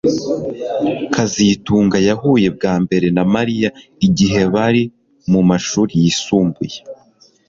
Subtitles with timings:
[1.13, 3.69] kazitunga yahuye bwa mbere na Mariya
[4.07, 4.81] igihe bari
[5.31, 6.77] mu mashuri yisumbuye